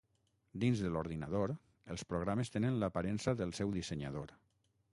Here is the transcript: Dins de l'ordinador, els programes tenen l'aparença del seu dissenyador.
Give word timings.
Dins 0.61 0.79
de 0.85 0.89
l'ordinador, 0.93 1.53
els 1.95 2.05
programes 2.13 2.51
tenen 2.55 2.79
l'aparença 2.85 3.35
del 3.43 3.55
seu 3.59 3.77
dissenyador. 3.77 4.35